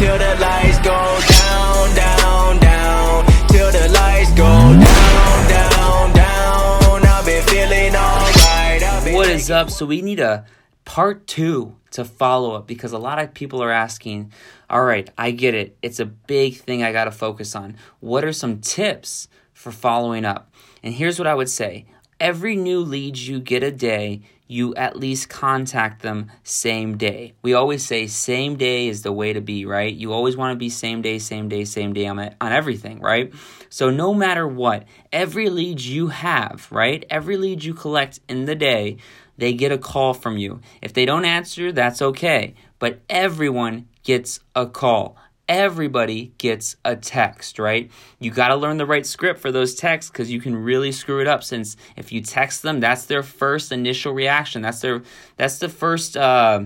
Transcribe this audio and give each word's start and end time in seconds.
till 0.00 0.16
the 0.16 0.34
lights 0.40 0.78
go 0.78 0.96
down, 1.28 1.94
down, 1.94 2.58
down, 2.58 3.26
till 3.48 3.70
the 3.70 3.86
lights 3.92 4.30
go 4.30 4.44
down, 4.44 5.48
down, 5.48 6.12
down. 6.14 7.04
I've 7.04 7.26
been 7.26 7.42
feeling 7.44 7.94
alright. 7.94 9.14
What 9.14 9.28
is 9.28 9.50
up? 9.50 9.68
So 9.68 9.84
we 9.84 10.00
need 10.00 10.18
a 10.18 10.46
part 10.86 11.26
two 11.26 11.76
to 11.90 12.06
follow 12.06 12.54
up 12.54 12.66
because 12.66 12.92
a 12.92 12.98
lot 12.98 13.18
of 13.18 13.34
people 13.34 13.62
are 13.62 13.70
asking, 13.70 14.32
all 14.70 14.84
right, 14.84 15.10
I 15.18 15.32
get 15.32 15.52
it. 15.54 15.76
It's 15.82 16.00
a 16.00 16.06
big 16.06 16.56
thing 16.56 16.82
I 16.82 16.92
got 16.92 17.04
to 17.04 17.10
focus 17.10 17.54
on. 17.54 17.76
What 17.98 18.24
are 18.24 18.32
some 18.32 18.60
tips 18.60 19.28
for 19.52 19.70
following 19.70 20.24
up? 20.24 20.50
And 20.82 20.94
here's 20.94 21.18
what 21.18 21.28
I 21.28 21.34
would 21.34 21.50
say 21.50 21.84
every 22.18 22.56
new 22.56 22.80
lead 22.80 23.18
you 23.18 23.38
get 23.38 23.62
a 23.62 23.70
day, 23.70 24.22
you 24.50 24.74
at 24.74 24.96
least 24.96 25.28
contact 25.28 26.02
them 26.02 26.30
same 26.42 26.96
day. 26.96 27.34
We 27.40 27.54
always 27.54 27.86
say 27.86 28.08
same 28.08 28.56
day 28.56 28.88
is 28.88 29.02
the 29.02 29.12
way 29.12 29.32
to 29.32 29.40
be, 29.40 29.64
right? 29.64 29.94
You 29.94 30.12
always 30.12 30.36
want 30.36 30.52
to 30.52 30.58
be 30.58 30.68
same 30.68 31.02
day, 31.02 31.20
same 31.20 31.48
day, 31.48 31.64
same 31.64 31.92
day 31.92 32.06
on, 32.06 32.18
on 32.18 32.52
everything, 32.52 33.00
right? 33.00 33.32
So 33.68 33.90
no 33.90 34.12
matter 34.12 34.48
what, 34.48 34.86
every 35.12 35.48
lead 35.48 35.80
you 35.80 36.08
have, 36.08 36.66
right? 36.72 37.04
Every 37.08 37.36
lead 37.36 37.62
you 37.62 37.74
collect 37.74 38.18
in 38.28 38.46
the 38.46 38.56
day, 38.56 38.96
they 39.38 39.52
get 39.52 39.70
a 39.70 39.78
call 39.78 40.14
from 40.14 40.36
you. 40.36 40.60
If 40.82 40.92
they 40.92 41.06
don't 41.06 41.24
answer, 41.24 41.70
that's 41.70 42.02
okay. 42.02 42.54
But 42.80 43.00
everyone 43.08 43.86
gets 44.02 44.40
a 44.56 44.66
call. 44.66 45.16
Everybody 45.50 46.32
gets 46.38 46.76
a 46.84 46.94
text, 46.94 47.58
right? 47.58 47.90
You 48.20 48.30
got 48.30 48.48
to 48.48 48.54
learn 48.54 48.76
the 48.76 48.86
right 48.86 49.04
script 49.04 49.40
for 49.40 49.50
those 49.50 49.74
texts 49.74 50.08
because 50.08 50.30
you 50.30 50.40
can 50.40 50.54
really 50.54 50.92
screw 50.92 51.20
it 51.20 51.26
up. 51.26 51.42
Since 51.42 51.76
if 51.96 52.12
you 52.12 52.20
text 52.20 52.62
them, 52.62 52.78
that's 52.78 53.06
their 53.06 53.24
first 53.24 53.72
initial 53.72 54.12
reaction. 54.12 54.62
That's 54.62 54.80
their 54.80 55.02
that's 55.36 55.58
the 55.58 55.68
first 55.68 56.16
uh, 56.16 56.62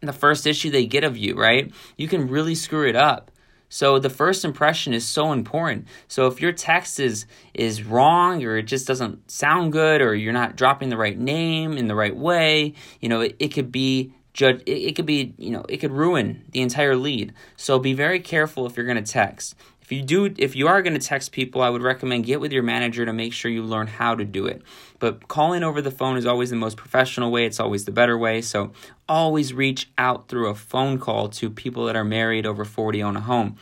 the 0.00 0.14
first 0.14 0.46
issue 0.46 0.70
they 0.70 0.86
get 0.86 1.04
of 1.04 1.18
you, 1.18 1.34
right? 1.34 1.70
You 1.98 2.08
can 2.08 2.28
really 2.28 2.54
screw 2.54 2.88
it 2.88 2.96
up. 2.96 3.30
So 3.68 3.98
the 3.98 4.08
first 4.08 4.42
impression 4.42 4.94
is 4.94 5.06
so 5.06 5.30
important. 5.32 5.86
So 6.08 6.26
if 6.26 6.40
your 6.40 6.52
text 6.52 6.98
is 7.00 7.26
is 7.52 7.82
wrong 7.82 8.42
or 8.42 8.56
it 8.56 8.62
just 8.62 8.86
doesn't 8.86 9.30
sound 9.30 9.72
good 9.72 10.00
or 10.00 10.14
you're 10.14 10.32
not 10.32 10.56
dropping 10.56 10.88
the 10.88 10.96
right 10.96 11.18
name 11.18 11.76
in 11.76 11.88
the 11.88 11.94
right 11.94 12.16
way, 12.16 12.72
you 13.02 13.10
know, 13.10 13.20
it, 13.20 13.36
it 13.38 13.48
could 13.48 13.70
be 13.70 14.14
judge 14.34 14.60
it, 14.66 14.72
it 14.72 14.96
could 14.96 15.06
be, 15.06 15.32
you 15.38 15.50
know, 15.50 15.64
it 15.68 15.78
could 15.78 15.92
ruin 15.92 16.44
the 16.50 16.60
entire 16.60 16.96
lead. 16.96 17.32
So 17.56 17.78
be 17.78 17.94
very 17.94 18.20
careful 18.20 18.66
if 18.66 18.76
you're 18.76 18.84
going 18.84 19.02
to 19.02 19.12
text. 19.12 19.54
If 19.80 19.92
you 19.92 20.02
do 20.02 20.34
if 20.38 20.56
you 20.56 20.66
are 20.66 20.80
going 20.80 20.98
to 20.98 21.06
text 21.06 21.32
people, 21.32 21.60
I 21.60 21.68
would 21.68 21.82
recommend 21.82 22.24
get 22.24 22.40
with 22.40 22.52
your 22.52 22.62
manager 22.62 23.04
to 23.04 23.12
make 23.12 23.34
sure 23.34 23.50
you 23.50 23.62
learn 23.62 23.86
how 23.86 24.14
to 24.14 24.24
do 24.24 24.46
it. 24.46 24.62
But 24.98 25.28
calling 25.28 25.62
over 25.62 25.82
the 25.82 25.90
phone 25.90 26.16
is 26.16 26.24
always 26.24 26.48
the 26.48 26.56
most 26.56 26.78
professional 26.78 27.30
way, 27.30 27.44
it's 27.44 27.60
always 27.60 27.84
the 27.84 27.92
better 27.92 28.16
way. 28.16 28.40
So 28.40 28.72
always 29.08 29.52
reach 29.52 29.90
out 29.98 30.28
through 30.28 30.48
a 30.48 30.54
phone 30.54 30.98
call 30.98 31.28
to 31.28 31.50
people 31.50 31.84
that 31.84 31.96
are 31.96 32.04
married 32.04 32.46
over 32.46 32.64
40 32.64 33.02
own 33.02 33.16
a 33.16 33.20
home. 33.20 33.56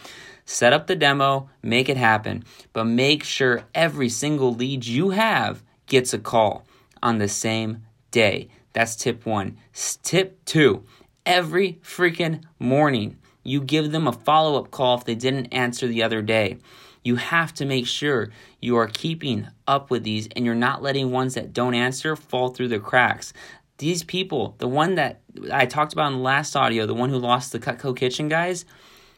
Set 0.45 0.73
up 0.73 0.87
the 0.87 0.95
demo, 0.95 1.51
make 1.61 1.89
it 1.89 1.97
happen, 1.97 2.45
but 2.73 2.85
make 2.85 3.25
sure 3.25 3.65
every 3.75 4.09
single 4.09 4.55
lead 4.55 4.85
you 4.85 5.11
have 5.11 5.63
gets 5.87 6.15
a 6.15 6.19
call 6.19 6.65
on 7.03 7.19
the 7.19 7.29
same 7.29 7.83
day. 8.13 8.49
That's 8.73 8.97
tip 8.97 9.27
1. 9.27 9.57
Tip 10.03 10.45
2. 10.45 10.85
Every 11.25 11.81
freaking 11.83 12.43
morning 12.59 13.19
you 13.45 13.61
give 13.61 13.93
them 13.93 14.07
a 14.07 14.13
follow 14.13 14.59
up 14.59 14.71
call 14.71 14.99
if 14.99 15.05
they 15.05 15.15
didn't 15.15 15.47
answer 15.47 15.87
the 15.87 16.03
other 16.03 16.23
day. 16.23 16.59
You 17.05 17.17
have 17.17 17.53
to 17.55 17.65
make 17.65 17.87
sure 17.87 18.31
you 18.61 18.77
are 18.77 18.87
keeping 18.87 19.49
up 19.67 19.91
with 19.91 20.05
these 20.05 20.29
and 20.37 20.45
you're 20.45 20.55
not 20.55 20.83
letting 20.83 21.11
ones 21.11 21.35
that 21.35 21.53
don't 21.53 21.75
answer 21.75 22.15
fall 22.15 22.51
through 22.51 22.69
the 22.69 22.79
cracks. 22.79 23.33
These 23.79 24.05
people, 24.05 24.55
the 24.59 24.69
one 24.69 24.95
that 24.95 25.21
I 25.53 25.67
talked 25.67 25.93
about 25.93 26.13
in 26.13 26.19
the 26.19 26.25
last 26.25 26.55
audio, 26.55 26.87
the 26.87 26.95
one 26.95 27.11
who 27.11 27.19
lost 27.19 27.51
the 27.51 27.59
Cutco 27.59 27.97
Kitchen 27.97 28.29
guys, 28.29 28.65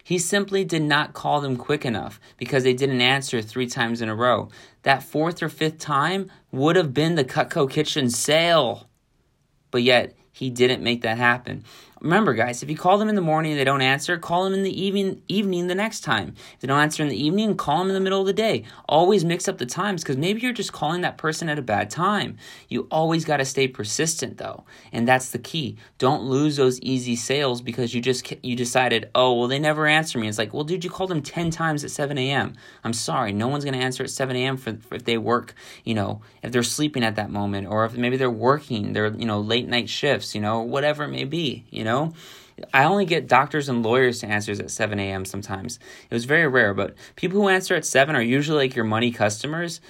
he 0.02 0.18
simply 0.18 0.64
did 0.64 0.82
not 0.82 1.12
call 1.12 1.40
them 1.40 1.56
quick 1.56 1.84
enough 1.84 2.20
because 2.36 2.62
they 2.62 2.74
didn't 2.74 3.00
answer 3.00 3.42
three 3.42 3.66
times 3.66 4.00
in 4.00 4.08
a 4.08 4.14
row. 4.14 4.48
That 4.82 5.02
fourth 5.02 5.42
or 5.42 5.48
fifth 5.48 5.78
time 5.78 6.30
would 6.52 6.76
have 6.76 6.94
been 6.94 7.14
the 7.14 7.24
Cutco 7.24 7.70
Kitchen 7.70 8.10
sale. 8.10 8.88
But 9.74 9.82
yet, 9.82 10.14
he 10.30 10.50
didn't 10.50 10.84
make 10.84 11.02
that 11.02 11.18
happen. 11.18 11.64
Remember, 12.04 12.34
guys, 12.34 12.62
if 12.62 12.68
you 12.68 12.76
call 12.76 12.98
them 12.98 13.08
in 13.08 13.14
the 13.14 13.22
morning 13.22 13.52
and 13.52 13.58
they 13.58 13.64
don't 13.64 13.80
answer, 13.80 14.18
call 14.18 14.44
them 14.44 14.52
in 14.52 14.62
the 14.62 14.82
evening, 14.82 15.22
evening 15.26 15.68
the 15.68 15.74
next 15.74 16.02
time. 16.02 16.34
If 16.52 16.60
they 16.60 16.68
don't 16.68 16.78
answer 16.78 17.02
in 17.02 17.08
the 17.08 17.16
evening, 17.16 17.56
call 17.56 17.78
them 17.78 17.88
in 17.88 17.94
the 17.94 18.00
middle 18.00 18.20
of 18.20 18.26
the 18.26 18.34
day. 18.34 18.64
Always 18.86 19.24
mix 19.24 19.48
up 19.48 19.56
the 19.56 19.64
times 19.64 20.02
because 20.02 20.18
maybe 20.18 20.42
you're 20.42 20.52
just 20.52 20.70
calling 20.70 21.00
that 21.00 21.16
person 21.16 21.48
at 21.48 21.58
a 21.58 21.62
bad 21.62 21.88
time. 21.88 22.36
You 22.68 22.86
always 22.90 23.24
got 23.24 23.38
to 23.38 23.46
stay 23.46 23.68
persistent, 23.68 24.36
though, 24.36 24.64
and 24.92 25.08
that's 25.08 25.30
the 25.30 25.38
key. 25.38 25.78
Don't 25.96 26.24
lose 26.24 26.56
those 26.56 26.78
easy 26.82 27.16
sales 27.16 27.62
because 27.62 27.94
you 27.94 28.02
just 28.02 28.30
you 28.44 28.54
decided, 28.54 29.08
oh 29.14 29.32
well, 29.32 29.48
they 29.48 29.58
never 29.58 29.86
answer 29.86 30.18
me. 30.18 30.28
It's 30.28 30.36
like, 30.36 30.52
well, 30.52 30.64
dude, 30.64 30.84
you 30.84 30.90
called 30.90 31.08
them 31.08 31.22
ten 31.22 31.50
times 31.50 31.84
at 31.84 31.90
7 31.90 32.18
a.m. 32.18 32.52
I'm 32.84 32.92
sorry, 32.92 33.32
no 33.32 33.48
one's 33.48 33.64
gonna 33.64 33.78
answer 33.78 34.02
at 34.02 34.10
7 34.10 34.36
a.m. 34.36 34.58
For, 34.58 34.76
for 34.76 34.96
if 34.96 35.06
they 35.06 35.16
work, 35.16 35.54
you 35.84 35.94
know, 35.94 36.20
if 36.42 36.52
they're 36.52 36.62
sleeping 36.64 37.02
at 37.02 37.16
that 37.16 37.30
moment, 37.30 37.66
or 37.66 37.86
if 37.86 37.96
maybe 37.96 38.18
they're 38.18 38.28
working, 38.30 38.92
they're 38.92 39.14
you 39.14 39.24
know 39.24 39.40
late 39.40 39.66
night 39.66 39.88
shifts, 39.88 40.34
you 40.34 40.42
know, 40.42 40.60
whatever 40.60 41.04
it 41.04 41.08
may 41.08 41.24
be, 41.24 41.64
you 41.70 41.82
know 41.82 41.93
know? 41.94 42.14
I 42.72 42.84
only 42.84 43.04
get 43.04 43.26
doctors 43.26 43.68
and 43.68 43.82
lawyers 43.82 44.20
to 44.20 44.26
answers 44.26 44.60
at 44.60 44.70
7 44.70 44.98
a.m. 44.98 45.24
sometimes. 45.24 45.78
It 46.08 46.14
was 46.14 46.24
very 46.24 46.46
rare, 46.46 46.72
but 46.72 46.94
people 47.16 47.40
who 47.40 47.48
answer 47.48 47.74
at 47.74 47.84
7 47.84 48.14
are 48.14 48.22
usually 48.22 48.58
like 48.58 48.76
your 48.76 48.84
money 48.84 49.10
customers, 49.10 49.80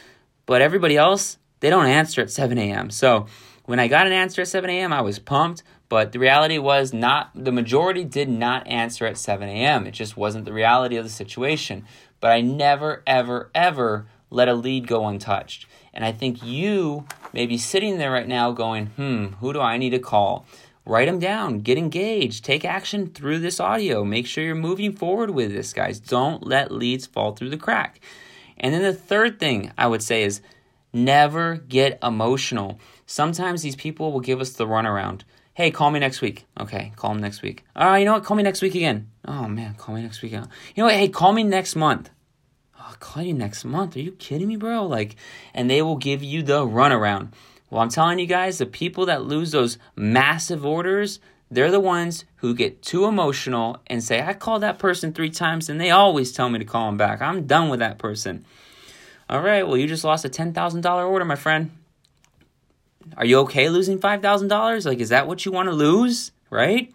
but 0.47 0.63
everybody 0.63 0.97
else, 0.97 1.39
they 1.61 1.71
don't 1.71 1.87
answer 1.87 2.23
at 2.23 2.31
7 2.31 2.57
a.m. 2.57 2.91
So 2.91 3.27
when 3.67 3.81
I 3.81 3.89
got 3.89 4.07
an 4.07 4.13
answer 4.13 4.43
at 4.43 4.49
7 4.49 4.69
a.m., 4.71 4.93
I 4.93 5.03
was 5.03 5.19
pumped, 5.19 5.63
but 5.89 6.13
the 6.13 6.19
reality 6.19 6.59
was 6.59 6.93
not, 6.93 7.31
the 7.35 7.53
majority 7.53 8.05
did 8.05 8.29
not 8.29 8.67
answer 8.67 9.07
at 9.07 9.19
7 9.19 9.47
a.m. 9.49 9.87
It 9.87 9.93
just 9.93 10.17
wasn't 10.17 10.47
the 10.47 10.53
reality 10.53 10.97
of 10.97 11.05
the 11.05 11.11
situation. 11.11 11.85
But 12.21 12.31
I 12.31 12.41
never, 12.41 13.03
ever, 13.07 13.51
ever 13.55 14.07
let 14.31 14.49
a 14.49 14.55
lead 14.55 14.87
go 14.87 15.07
untouched. 15.07 15.67
And 15.93 16.05
I 16.05 16.13
think 16.13 16.43
you 16.43 17.07
may 17.33 17.47
be 17.47 17.59
sitting 17.59 17.99
there 17.99 18.11
right 18.11 18.27
now 18.27 18.51
going, 18.51 18.87
hmm, 18.87 19.27
who 19.41 19.53
do 19.53 19.61
I 19.61 19.77
need 19.77 19.91
to 19.91 19.99
call? 19.99 20.47
Write 20.87 21.07
them 21.07 21.19
down, 21.19 21.61
get 21.61 21.79
engaged, 21.79 22.45
take 22.45 22.65
action 22.65 23.09
through 23.09 23.39
this 23.39 23.61
audio. 23.61 24.05
Make 24.05 24.27
sure 24.27 24.45
you're 24.45 24.55
moving 24.55 24.93
forward 24.93 25.31
with 25.31 25.53
this, 25.53 25.73
guys. 25.73 26.01
Don't 26.01 26.47
let 26.47 26.73
leads 26.73 27.07
fall 27.07 27.35
through 27.35 27.51
the 27.51 27.57
crack. 27.57 28.01
And 28.59 28.73
then 28.73 28.83
the 28.83 28.93
third 28.95 29.41
thing 29.41 29.73
I 29.77 29.87
would 29.87 30.03
say 30.03 30.23
is 30.23 30.41
never 30.93 31.57
get 31.57 31.99
emotional. 32.03 32.79
Sometimes 33.07 33.63
these 33.63 33.77
people 33.77 34.13
will 34.13 34.21
give 34.21 34.41
us 34.41 34.53
the 34.53 34.67
runaround. 34.67 35.23
Hey, 35.55 35.71
call 35.71 35.91
me 35.91 36.01
next 36.01 36.21
week. 36.21 36.47
Okay, 36.59 36.93
call 36.97 37.13
them 37.13 37.21
next 37.23 37.43
week. 37.43 37.65
All 37.77 37.87
right, 37.87 37.99
you 37.99 38.05
know 38.05 38.15
what? 38.15 38.25
Call 38.25 38.37
me 38.37 38.43
next 38.43 38.61
week 38.61 38.75
again. 38.75 39.11
Oh 39.27 39.47
man, 39.49 39.75
call 39.75 39.95
me 39.95 40.03
next 40.03 40.21
week. 40.21 40.33
Again. 40.33 40.49
You 40.75 40.83
know 40.83 40.87
what? 40.87 40.97
Hey, 40.97 41.09
call 41.09 41.33
me 41.33 41.45
next 41.45 41.77
month. 41.77 42.11
Oh, 42.77 42.87
I'll 42.89 42.97
call 42.97 43.23
you 43.23 43.35
next 43.35 43.65
month. 43.65 43.97
Are 43.97 44.01
you 44.01 44.13
kidding 44.13 44.49
me, 44.49 44.57
bro? 44.57 44.87
Like, 44.87 45.17
and 45.53 45.71
they 45.71 45.81
will 45.81 45.97
give 45.97 46.23
you 46.23 46.43
the 46.43 46.67
runaround. 46.67 47.33
Well, 47.75 47.83
I'm 47.83 47.89
telling 47.89 48.21
you 48.21 48.27
guys, 48.27 48.59
the 48.59 48.67
people 48.67 49.07
that 49.07 49.25
lose 49.25 49.51
those 49.51 49.79
massive 49.97 50.65
orders, 50.65 51.19
they're 51.51 51.73
the 51.73 51.81
ones 51.81 52.25
who 52.37 52.55
get 52.55 52.83
too 52.83 53.07
emotional 53.07 53.79
and 53.89 54.01
say, 54.01 54.23
I 54.23 54.33
called 54.33 54.63
that 54.63 54.79
person 54.79 55.13
three 55.13 55.31
times 55.31 55.69
and 55.69 55.81
they 55.81 55.91
always 55.91 56.31
tell 56.31 56.49
me 56.49 56.61
to 56.61 56.65
call 56.65 56.87
them 56.87 56.97
back. 56.97 57.21
I'm 57.21 57.49
done 57.49 57.71
with 57.71 57.81
that 57.81 57.99
person. 57.99 58.45
All 59.29 59.41
right, 59.41 59.67
well, 59.67 59.77
you 59.77 59.89
just 59.89 60.05
lost 60.05 60.25
a 60.25 60.29
$10,000 60.29 61.09
order, 61.09 61.25
my 61.25 61.35
friend. 61.35 61.73
Are 63.17 63.27
you 63.27 63.41
okay 63.41 63.69
losing 63.69 63.99
$5,000? 63.99 64.87
Like, 64.87 65.01
is 65.01 65.09
that 65.09 65.27
what 65.27 65.45
you 65.45 65.51
want 65.51 65.69
to 65.69 65.75
lose? 65.75 66.31
Right? 66.51 66.95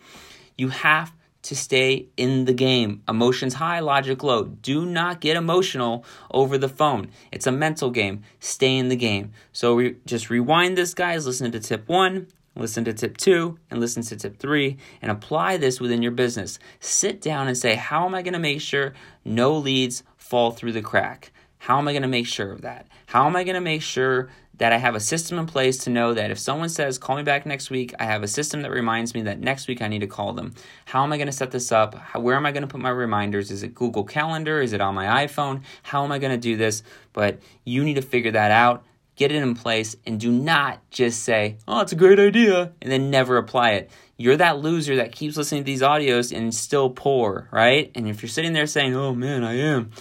You 0.57 0.69
have 0.69 1.12
to 1.44 1.55
stay 1.55 2.07
in 2.17 2.45
the 2.45 2.53
game. 2.53 3.01
Emotions 3.07 3.55
high, 3.55 3.79
logic 3.79 4.23
low. 4.23 4.44
Do 4.44 4.85
not 4.85 5.22
get 5.22 5.38
emotional 5.38 6.03
over 6.31 6.57
the 6.57 6.69
phone. 6.69 7.11
It's 7.31 7.47
a 7.47 7.51
mental 7.51 7.89
game. 7.91 8.23
Stay 8.39 8.77
in 8.77 8.89
the 8.89 8.95
game. 8.95 9.31
So 9.51 9.75
re- 9.75 9.95
just 10.05 10.29
rewind 10.29 10.77
this, 10.77 10.94
guys. 10.94 11.25
Listen 11.25 11.51
to 11.51 11.59
tip 11.59 11.88
one, 11.88 12.27
listen 12.55 12.83
to 12.85 12.94
tip 12.94 13.17
two, 13.17 13.57
and 13.72 13.79
listen 13.79 14.03
to 14.03 14.16
tip 14.16 14.38
three, 14.38 14.77
and 15.01 15.11
apply 15.11 15.57
this 15.57 15.79
within 15.79 16.01
your 16.01 16.11
business. 16.11 16.59
Sit 16.79 17.22
down 17.22 17.47
and 17.47 17.57
say, 17.57 17.75
How 17.75 18.06
am 18.06 18.16
I 18.16 18.21
going 18.21 18.33
to 18.33 18.39
make 18.39 18.62
sure 18.62 18.94
no 19.24 19.56
leads 19.56 20.03
fall 20.18 20.51
through 20.51 20.74
the 20.74 20.81
crack? 20.81 21.31
How 21.59 21.77
am 21.77 21.88
I 21.88 21.94
going 21.94 22.03
to 22.03 22.07
make 22.07 22.27
sure 22.27 22.51
of 22.51 22.62
that? 22.62 22.88
How 23.07 23.27
am 23.27 23.36
I 23.36 23.44
going 23.44 23.56
to 23.56 23.62
make 23.62 23.81
sure 23.81 24.30
that 24.59 24.73
I 24.73 24.77
have 24.77 24.94
a 24.94 25.00
system 25.00 25.39
in 25.39 25.47
place 25.47 25.77
to 25.79 25.89
know 25.89 26.13
that 26.13 26.31
if 26.31 26.38
someone 26.38 26.69
says, 26.69 26.97
call 26.97 27.15
me 27.15 27.23
back 27.23 27.45
next 27.45 27.69
week, 27.69 27.94
I 27.97 28.03
have 28.03 28.23
a 28.23 28.27
system 28.27 28.61
that 28.61 28.71
reminds 28.71 29.13
me 29.13 29.21
that 29.23 29.39
next 29.39 29.67
week 29.67 29.81
I 29.81 29.88
need 29.88 30.00
to 30.00 30.07
call 30.07 30.33
them. 30.33 30.53
How 30.85 31.03
am 31.03 31.11
I 31.11 31.17
going 31.17 31.27
to 31.27 31.33
set 31.33 31.51
this 31.51 31.71
up? 31.71 31.95
How, 31.95 32.19
where 32.19 32.35
am 32.35 32.45
I 32.45 32.51
going 32.51 32.61
to 32.61 32.67
put 32.67 32.81
my 32.81 32.89
reminders? 32.89 33.51
Is 33.51 33.63
it 33.63 33.73
Google 33.73 34.03
Calendar? 34.03 34.61
Is 34.61 34.73
it 34.73 34.81
on 34.81 34.95
my 34.95 35.25
iPhone? 35.25 35.63
How 35.81 36.03
am 36.03 36.11
I 36.11 36.19
going 36.19 36.33
to 36.33 36.38
do 36.38 36.57
this? 36.57 36.83
But 37.13 37.39
you 37.63 37.83
need 37.83 37.95
to 37.95 38.01
figure 38.01 38.31
that 38.31 38.51
out, 38.51 38.85
get 39.15 39.31
it 39.31 39.41
in 39.41 39.56
place, 39.56 39.95
and 40.06 40.19
do 40.19 40.29
not 40.29 40.81
just 40.91 41.23
say, 41.23 41.57
oh, 41.65 41.79
it's 41.79 41.94
a 41.94 41.97
great 41.97 42.19
idea, 42.19 42.73
and 42.81 42.91
then 42.91 43.09
never 43.09 43.38
apply 43.38 43.71
it. 43.71 43.89
You're 44.17 44.38
that 44.38 44.59
loser 44.59 44.97
that 44.97 45.13
keeps 45.13 45.38
listening 45.38 45.62
to 45.62 45.65
these 45.65 45.81
audios 45.81 46.35
and 46.35 46.53
still 46.53 46.89
poor, 46.89 47.47
right? 47.51 47.89
And 47.95 48.09
if 48.09 48.21
you're 48.21 48.29
sitting 48.29 48.51
there 48.51 48.67
saying, 48.67 48.94
oh 48.94 49.15
man, 49.15 49.45
I 49.45 49.53
am 49.53 49.91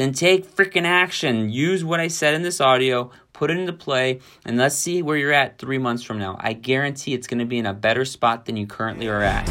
then 0.00 0.12
take 0.14 0.46
freaking 0.46 0.86
action. 0.86 1.50
Use 1.50 1.84
what 1.84 2.00
I 2.00 2.08
said 2.08 2.32
in 2.32 2.40
this 2.40 2.58
audio, 2.58 3.10
put 3.40 3.50
it 3.50 3.56
into 3.56 3.72
play, 3.72 4.20
and 4.44 4.58
let's 4.58 4.76
see 4.76 5.00
where 5.00 5.16
you're 5.16 5.32
at 5.32 5.56
three 5.56 5.78
months 5.78 6.02
from 6.02 6.18
now. 6.18 6.36
I 6.38 6.52
guarantee 6.52 7.14
it's 7.14 7.26
going 7.26 7.38
to 7.38 7.46
be 7.46 7.56
in 7.56 7.64
a 7.64 7.72
better 7.72 8.04
spot 8.04 8.44
than 8.44 8.58
you 8.58 8.66
currently 8.66 9.08
are 9.08 9.22
at. 9.22 9.48